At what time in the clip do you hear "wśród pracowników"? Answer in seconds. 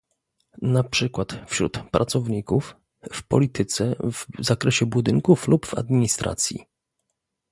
1.47-2.75